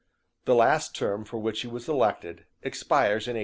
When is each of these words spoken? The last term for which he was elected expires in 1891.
The 0.45 0.55
last 0.55 0.95
term 0.95 1.25
for 1.25 1.37
which 1.37 1.61
he 1.61 1.67
was 1.67 1.87
elected 1.87 2.47
expires 2.63 3.27
in 3.27 3.35
1891. 3.35 3.39